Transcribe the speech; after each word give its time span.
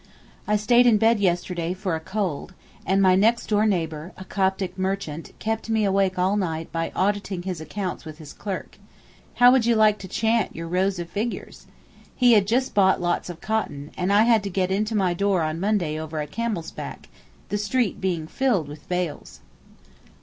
I 0.47 0.55
stayed 0.55 0.87
in 0.87 0.97
bed 0.97 1.19
yesterday 1.19 1.75
for 1.75 1.93
a 1.95 1.99
cold, 1.99 2.55
and 2.87 3.03
my 3.03 3.13
next 3.13 3.45
door 3.49 3.67
neighbour, 3.67 4.13
a 4.17 4.25
Coptic 4.25 4.75
merchant, 4.75 5.31
kept 5.37 5.69
me 5.69 5.85
awake 5.85 6.17
all 6.17 6.35
night 6.35 6.71
by 6.71 6.91
auditing 6.95 7.43
his 7.43 7.61
accounts 7.61 8.03
with 8.03 8.17
his 8.17 8.33
clerk. 8.33 8.79
How 9.35 9.51
would 9.51 9.67
you 9.67 9.75
like 9.75 9.99
to 9.99 10.07
chant 10.07 10.55
your 10.55 10.67
rows 10.67 10.97
of 10.97 11.07
figures? 11.07 11.67
He 12.15 12.31
had 12.33 12.47
just 12.47 12.73
bought 12.73 12.99
lots 12.99 13.29
of 13.29 13.41
cotton, 13.41 13.91
and 13.95 14.11
I 14.11 14.23
had 14.23 14.41
to 14.45 14.49
get 14.49 14.71
into 14.71 14.95
my 14.95 15.13
door 15.13 15.43
on 15.43 15.59
Monday 15.59 15.99
over 15.99 16.19
a 16.19 16.25
camel's 16.25 16.71
back, 16.71 17.07
the 17.49 17.59
street 17.59 18.01
being 18.01 18.25
filled 18.25 18.67
with 18.67 18.89
bales. 18.89 19.39